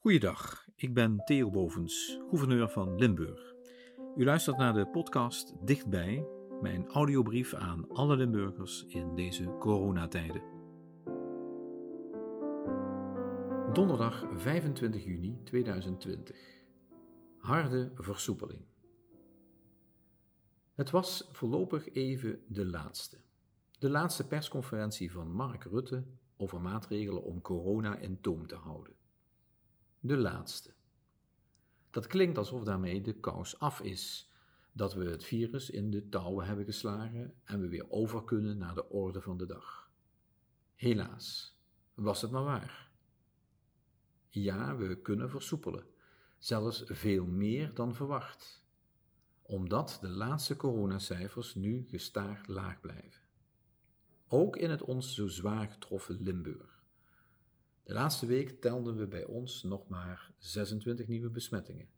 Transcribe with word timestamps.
Goeiedag, 0.00 0.66
ik 0.76 0.94
ben 0.94 1.24
Theo 1.24 1.50
Bovens, 1.50 2.18
gouverneur 2.28 2.68
van 2.68 2.98
Limburg. 2.98 3.54
U 4.16 4.24
luistert 4.24 4.56
naar 4.56 4.72
de 4.72 4.86
podcast 4.86 5.66
Dichtbij, 5.66 6.26
mijn 6.60 6.86
audiobrief 6.86 7.54
aan 7.54 7.88
alle 7.88 8.16
Limburgers 8.16 8.84
in 8.88 9.14
deze 9.14 9.56
coronatijden. 9.58 10.42
Donderdag 13.72 14.26
25 14.36 15.04
juni 15.04 15.42
2020. 15.44 16.36
Harde 17.38 17.92
versoepeling. 17.94 18.64
Het 20.74 20.90
was 20.90 21.28
voorlopig 21.32 21.88
even 21.92 22.40
de 22.48 22.66
laatste. 22.66 23.18
De 23.78 23.90
laatste 23.90 24.26
persconferentie 24.26 25.12
van 25.12 25.32
Mark 25.32 25.64
Rutte 25.64 26.04
over 26.36 26.60
maatregelen 26.60 27.22
om 27.22 27.40
corona 27.40 27.96
in 27.96 28.20
toom 28.20 28.46
te 28.46 28.56
houden. 28.56 28.96
De 30.00 30.16
laatste. 30.16 30.74
Dat 31.90 32.06
klinkt 32.06 32.38
alsof 32.38 32.64
daarmee 32.64 33.00
de 33.00 33.14
kous 33.20 33.58
af 33.58 33.80
is, 33.80 34.32
dat 34.72 34.94
we 34.94 35.04
het 35.04 35.24
virus 35.24 35.70
in 35.70 35.90
de 35.90 36.08
touwen 36.08 36.46
hebben 36.46 36.64
geslagen 36.64 37.34
en 37.44 37.60
we 37.60 37.68
weer 37.68 37.90
over 37.90 38.24
kunnen 38.24 38.58
naar 38.58 38.74
de 38.74 38.88
orde 38.88 39.20
van 39.20 39.36
de 39.36 39.46
dag. 39.46 39.90
Helaas, 40.74 41.58
was 41.94 42.22
het 42.22 42.30
maar 42.30 42.44
waar. 42.44 42.90
Ja, 44.28 44.76
we 44.76 45.00
kunnen 45.00 45.30
versoepelen, 45.30 45.86
zelfs 46.38 46.82
veel 46.86 47.26
meer 47.26 47.74
dan 47.74 47.94
verwacht, 47.94 48.64
omdat 49.42 49.98
de 50.00 50.08
laatste 50.08 50.56
coronacijfers 50.56 51.54
nu 51.54 51.86
gestaag 51.88 52.46
laag 52.46 52.80
blijven. 52.80 53.22
Ook 54.28 54.56
in 54.56 54.70
het 54.70 54.82
ons 54.82 55.14
zo 55.14 55.28
zwaar 55.28 55.68
getroffen 55.68 56.22
Limburg. 56.22 56.77
De 57.88 57.94
laatste 57.94 58.26
week 58.26 58.60
telden 58.60 58.96
we 58.96 59.06
bij 59.06 59.24
ons 59.24 59.62
nog 59.62 59.88
maar 59.88 60.30
26 60.38 61.06
nieuwe 61.06 61.30
besmettingen, 61.30 61.88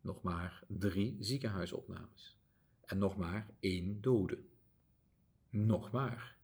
nog 0.00 0.22
maar 0.22 0.64
drie 0.68 1.16
ziekenhuisopnames 1.20 2.38
en 2.80 2.98
nog 2.98 3.16
maar 3.16 3.50
één 3.60 4.00
dode. 4.00 4.38
Nog 5.50 5.90
maar. 5.90 6.36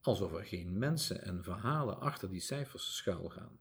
Alsof 0.00 0.32
er 0.32 0.44
geen 0.44 0.78
mensen 0.78 1.22
en 1.22 1.42
verhalen 1.42 2.00
achter 2.00 2.30
die 2.30 2.40
cijfers 2.40 2.96
schuilgaan. 2.96 3.58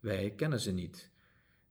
Wij 0.00 0.30
kennen 0.30 0.60
ze 0.60 0.72
niet. 0.72 1.10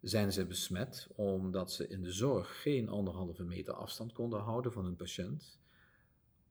Zijn 0.02 0.32
ze 0.32 0.46
besmet 0.46 1.08
omdat 1.16 1.72
ze 1.72 1.88
in 1.88 2.02
de 2.02 2.12
zorg 2.12 2.62
geen 2.62 2.90
anderhalve 2.90 3.44
meter 3.44 3.74
afstand 3.74 4.14
konden 4.14 4.40
houden 4.40 4.72
van 4.72 4.86
hun 4.86 4.96
patiënt? 4.96 5.60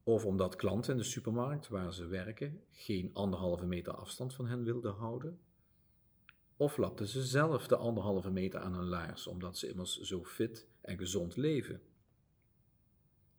Of 0.03 0.27
omdat 0.27 0.56
klanten 0.56 0.92
in 0.92 0.98
de 0.98 1.05
supermarkt 1.05 1.69
waar 1.69 1.92
ze 1.92 2.06
werken 2.06 2.61
geen 2.70 3.11
anderhalve 3.12 3.67
meter 3.67 3.92
afstand 3.92 4.34
van 4.34 4.47
hen 4.47 4.64
wilden 4.64 4.95
houden? 4.95 5.41
Of 6.56 6.77
lapten 6.77 7.06
ze 7.06 7.22
zelf 7.22 7.67
de 7.67 7.77
anderhalve 7.77 8.30
meter 8.30 8.61
aan 8.61 8.75
hun 8.75 8.89
laars 8.89 9.27
omdat 9.27 9.58
ze 9.58 9.69
immers 9.69 10.00
zo 10.00 10.25
fit 10.25 10.69
en 10.80 10.98
gezond 10.98 11.36
leven? 11.36 11.83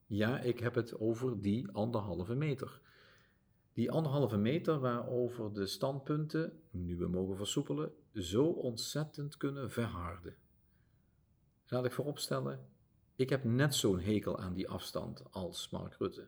Ja, 0.06 0.39
ik 0.39 0.59
heb 0.59 0.75
het 0.75 1.00
over 1.00 1.41
die 1.41 1.72
anderhalve 1.72 2.36
meter. 2.36 2.81
Die 3.73 3.91
anderhalve 3.91 4.38
meter 4.38 4.80
waarover 4.80 5.53
de 5.53 5.66
standpunten, 5.66 6.61
nu 6.72 6.97
we 6.97 7.08
mogen 7.08 7.38
versoepelen, 7.38 7.91
zo 8.14 8.45
ontzettend 8.45 9.38
kunnen 9.38 9.72
verharden. 9.72 10.36
Laat 11.67 11.86
ik 11.86 11.91
vooropstellen, 11.91 12.67
ik 13.16 13.30
heb 13.30 13.44
net 13.44 13.75
zo'n 13.75 14.00
hekel 14.00 14.39
aan 14.39 14.53
die 14.53 14.69
afstand 14.69 15.23
als 15.31 15.69
Mark 15.69 15.94
Rutte. 15.94 16.28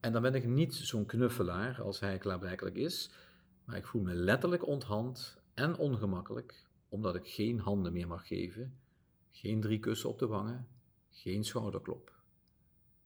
En 0.00 0.12
dan 0.12 0.22
ben 0.22 0.34
ik 0.34 0.46
niet 0.46 0.74
zo'n 0.74 1.06
knuffelaar 1.06 1.82
als 1.82 2.00
hij 2.00 2.18
klaarblijkelijk 2.18 2.76
is, 2.76 3.10
maar 3.64 3.76
ik 3.76 3.86
voel 3.86 4.02
me 4.02 4.14
letterlijk 4.14 4.66
onthand 4.66 5.40
en 5.54 5.76
ongemakkelijk, 5.76 6.66
omdat 6.88 7.14
ik 7.14 7.26
geen 7.26 7.58
handen 7.58 7.92
meer 7.92 8.08
mag 8.08 8.26
geven, 8.26 8.78
geen 9.30 9.60
drie 9.60 9.78
kussen 9.78 10.08
op 10.08 10.18
de 10.18 10.26
wangen, 10.26 10.68
geen 11.10 11.44
schouderklop. 11.44 12.12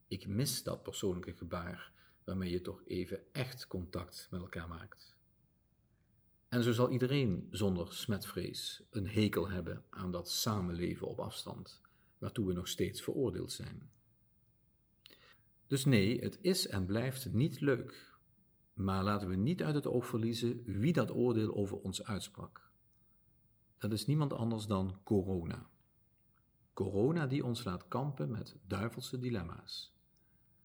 Ik 0.09 0.27
mis 0.27 0.63
dat 0.63 0.83
persoonlijke 0.83 1.33
gebaar 1.33 1.93
waarmee 2.25 2.51
je 2.51 2.61
toch 2.61 2.83
even 2.87 3.33
echt 3.33 3.67
contact 3.67 4.29
met 4.31 4.41
elkaar 4.41 4.69
maakt. 4.69 5.17
En 6.49 6.63
zo 6.63 6.73
zal 6.73 6.91
iedereen 6.91 7.49
zonder 7.51 7.95
smetvrees 7.95 8.83
een 8.91 9.09
hekel 9.09 9.49
hebben 9.49 9.85
aan 9.91 10.13
dat 10.13 10.31
samenleven 10.31 11.07
op 11.07 11.21
afstand, 11.21 11.81
waartoe 12.19 12.47
we 12.47 12.53
nog 12.53 12.69
steeds 12.69 13.03
veroordeeld 13.03 13.53
zijn. 13.53 13.91
Dus 15.73 15.85
nee, 15.85 16.21
het 16.21 16.39
is 16.41 16.67
en 16.67 16.87
blijft 16.87 17.33
niet 17.33 17.61
leuk. 17.61 18.17
Maar 18.73 19.05
laten 19.05 19.29
we 19.29 19.37
niet 19.37 19.63
uit 19.63 19.75
het 19.75 19.87
oog 19.87 20.07
verliezen 20.07 20.63
wie 20.65 20.93
dat 20.93 21.11
oordeel 21.11 21.55
over 21.55 21.79
ons 21.79 22.05
uitsprak. 22.05 22.71
Dat 23.79 23.93
is 23.93 24.07
niemand 24.07 24.33
anders 24.33 24.67
dan 24.67 25.01
corona. 25.03 25.67
Corona 26.73 27.27
die 27.27 27.45
ons 27.45 27.65
laat 27.65 27.89
kampen 27.89 28.31
met 28.31 28.57
duivelse 28.67 29.19
dilemma's. 29.19 29.95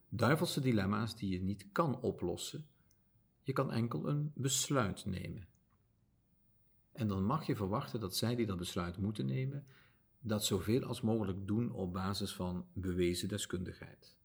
Duivelse 0.09 0.61
dilemma's 0.61 1.15
die 1.15 1.29
je 1.29 1.41
niet 1.41 1.71
kan 1.71 2.01
oplossen. 2.01 2.67
Je 3.41 3.53
kan 3.53 3.71
enkel 3.71 4.07
een 4.07 4.31
besluit 4.35 5.05
nemen. 5.05 5.47
En 6.91 7.07
dan 7.07 7.23
mag 7.23 7.45
je 7.45 7.55
verwachten 7.55 7.99
dat 7.99 8.15
zij 8.15 8.35
die 8.35 8.45
dat 8.45 8.57
besluit 8.57 8.97
moeten 8.97 9.25
nemen, 9.25 9.65
dat 10.19 10.45
zoveel 10.45 10.83
als 10.83 11.01
mogelijk 11.01 11.47
doen 11.47 11.71
op 11.71 11.93
basis 11.93 12.33
van 12.33 12.65
bewezen 12.73 13.27
deskundigheid 13.27 14.17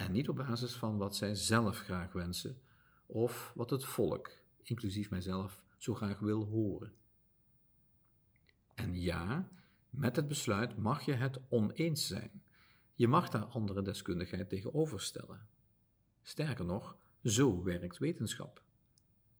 en 0.00 0.12
niet 0.12 0.28
op 0.28 0.36
basis 0.36 0.74
van 0.74 0.96
wat 0.96 1.16
zij 1.16 1.34
zelf 1.34 1.78
graag 1.78 2.12
wensen 2.12 2.60
of 3.06 3.52
wat 3.54 3.70
het 3.70 3.84
volk, 3.84 4.30
inclusief 4.62 5.10
mijzelf, 5.10 5.62
zo 5.76 5.94
graag 5.94 6.18
wil 6.18 6.44
horen. 6.44 6.92
En 8.74 9.00
ja, 9.00 9.48
met 9.90 10.16
het 10.16 10.28
besluit 10.28 10.76
mag 10.76 11.04
je 11.04 11.12
het 11.12 11.40
oneens 11.48 12.06
zijn. 12.06 12.42
Je 12.94 13.08
mag 13.08 13.28
daar 13.28 13.44
andere 13.44 13.82
deskundigheid 13.82 14.48
tegenover 14.48 15.00
stellen. 15.00 15.48
Sterker 16.22 16.64
nog, 16.64 16.96
zo 17.22 17.62
werkt 17.62 17.98
wetenschap. 17.98 18.62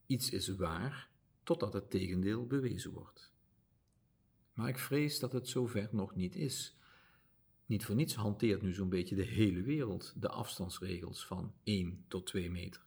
Iets 0.06 0.30
is 0.30 0.48
waar 0.48 1.08
totdat 1.42 1.72
het 1.72 1.90
tegendeel 1.90 2.46
bewezen 2.46 2.92
wordt. 2.92 3.32
Maar 4.52 4.68
ik 4.68 4.78
vrees 4.78 5.18
dat 5.18 5.32
het 5.32 5.48
zover 5.48 5.88
nog 5.92 6.14
niet 6.14 6.36
is 6.36 6.79
niet 7.70 7.84
voor 7.84 7.94
niets 7.94 8.14
hanteert 8.14 8.62
nu 8.62 8.74
zo'n 8.74 8.88
beetje 8.88 9.14
de 9.14 9.24
hele 9.24 9.62
wereld 9.62 10.14
de 10.16 10.28
afstandsregels 10.28 11.26
van 11.26 11.54
1 11.62 12.04
tot 12.08 12.26
2 12.26 12.50
meter. 12.50 12.84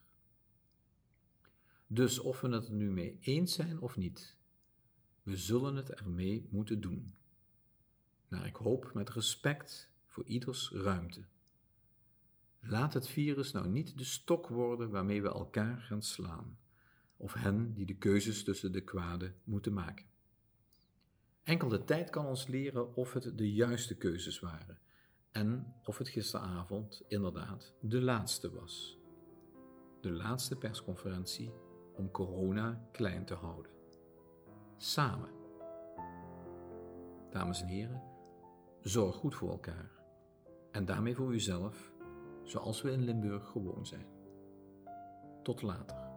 Dus 1.88 2.19
of 2.19 2.41
we 2.41 2.49
het 2.49 2.67
er 2.67 2.73
nu 2.73 2.91
mee 2.91 3.17
eens 3.21 3.53
zijn 3.53 3.79
of 3.79 3.97
niet, 3.97 4.38
we 5.21 5.38
zullen 5.38 5.75
het 5.75 5.89
ermee 5.89 6.47
moeten 6.49 6.81
doen. 6.81 7.13
Naar 8.27 8.45
ik 8.45 8.55
hoop 8.55 8.91
met 8.94 9.09
respect 9.09 9.89
voor 10.05 10.25
ieders 10.25 10.71
ruimte. 10.71 11.23
Laat 12.59 12.94
het 12.94 13.07
virus 13.07 13.51
nou 13.51 13.67
niet 13.67 13.97
de 13.97 14.03
stok 14.03 14.47
worden 14.47 14.89
waarmee 14.89 15.21
we 15.21 15.29
elkaar 15.29 15.81
gaan 15.81 16.03
slaan, 16.03 16.57
of 17.17 17.33
hen 17.33 17.73
die 17.73 17.85
de 17.85 17.95
keuzes 17.95 18.44
tussen 18.44 18.71
de 18.71 18.81
kwade 18.81 19.33
moeten 19.44 19.73
maken. 19.73 20.05
Enkel 21.44 21.68
de 21.68 21.84
tijd 21.84 22.09
kan 22.09 22.26
ons 22.26 22.48
leren 22.48 22.96
of 22.96 23.14
het 23.14 23.38
de 23.38 23.54
juiste 23.54 23.96
keuzes 23.96 24.40
waren 24.40 24.80
en 25.31 25.74
of 25.84 25.98
het 25.98 26.09
gisteravond 26.09 27.04
inderdaad 27.08 27.74
de 27.80 28.02
laatste 28.02 28.52
was. 28.54 28.98
De 30.02 30.12
laatste 30.12 30.56
persconferentie 30.56 31.54
om 31.96 32.12
corona 32.12 32.88
klein 32.92 33.26
te 33.26 33.34
houden. 33.34 33.72
Samen. 34.78 35.30
Dames 37.30 37.62
en 37.62 37.68
heren, 37.68 38.04
zorg 38.81 39.16
goed 39.16 39.36
voor 39.36 39.50
elkaar 39.50 39.92
en 40.72 40.86
daarmee 40.86 41.16
voor 41.16 41.34
uzelf, 41.34 41.94
zoals 42.44 42.81
we 42.81 42.92
in 42.92 43.04
Limburg 43.04 43.48
gewoon 43.48 43.86
zijn. 43.86 44.08
Tot 45.44 45.62
later. 45.62 46.12